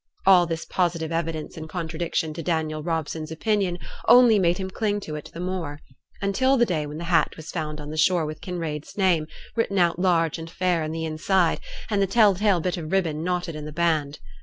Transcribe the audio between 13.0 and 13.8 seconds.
knotted in the